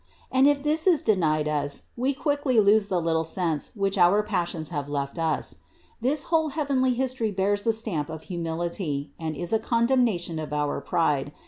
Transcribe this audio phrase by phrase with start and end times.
[0.31, 4.69] And if this is denied us, we quickly lose the little sense which our passions
[4.69, 5.59] have left us.
[6.01, 10.81] This whole heavenly history bears the stamp of humility, and is a condemnation of our
[10.81, 11.33] pride.